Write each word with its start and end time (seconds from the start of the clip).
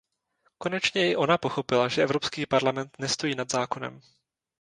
Konečně 0.57 1.11
i 1.11 1.15
ona 1.15 1.37
pochopila, 1.37 1.87
že 1.87 2.03
Evropský 2.03 2.45
parlament 2.45 2.95
nestojí 2.99 3.35
nad 3.35 3.51
zákonem. 3.51 4.01